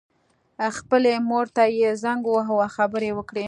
خپلې 0.77 1.13
مور 1.29 1.45
ته 1.55 1.63
یې 1.79 1.89
زنګ 2.03 2.21
وواهه 2.27 2.53
او 2.65 2.73
خبرې 2.75 3.07
یې 3.11 3.15
وکړې 3.17 3.39